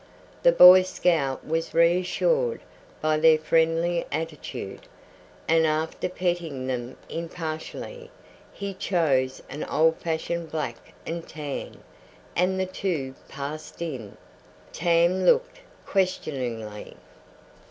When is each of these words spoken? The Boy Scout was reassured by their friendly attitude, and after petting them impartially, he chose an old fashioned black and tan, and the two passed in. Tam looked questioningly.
The 0.41 0.51
Boy 0.51 0.81
Scout 0.81 1.45
was 1.45 1.75
reassured 1.75 2.61
by 3.01 3.17
their 3.17 3.37
friendly 3.37 4.03
attitude, 4.11 4.87
and 5.47 5.67
after 5.67 6.09
petting 6.09 6.65
them 6.65 6.97
impartially, 7.07 8.09
he 8.51 8.73
chose 8.73 9.43
an 9.47 9.63
old 9.65 9.97
fashioned 9.97 10.49
black 10.51 10.95
and 11.05 11.27
tan, 11.27 11.83
and 12.35 12.59
the 12.59 12.65
two 12.65 13.13
passed 13.29 13.79
in. 13.79 14.17
Tam 14.73 15.23
looked 15.23 15.59
questioningly. 15.85 16.97